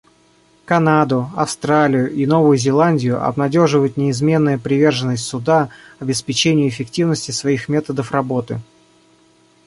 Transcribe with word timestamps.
Канаду, 0.65 1.29
Австралию 1.35 2.11
и 2.11 2.25
Новую 2.25 2.57
Зеландию 2.57 3.23
обнадеживает 3.23 3.97
неизменная 3.97 4.57
приверженность 4.57 5.25
Суда 5.27 5.69
обеспечению 5.99 6.69
эффективности 6.69 7.29
своих 7.29 7.69
методов 7.69 8.11
работы. 8.11 8.59